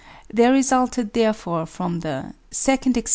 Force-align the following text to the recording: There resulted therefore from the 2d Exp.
There 0.33 0.51
resulted 0.51 1.13
therefore 1.13 1.67
from 1.67 1.99
the 1.99 2.33
2d 2.51 2.93
Exp. 2.95 3.09